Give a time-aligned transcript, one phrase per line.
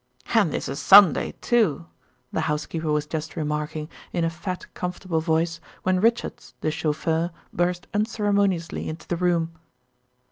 [0.33, 1.85] "And this a Sunday too,"
[2.33, 7.85] the housekeeper was just remarking, in a fat, comfortable voice, when Richards, the chauffeur, burst
[7.93, 9.51] unceremoniously into the room.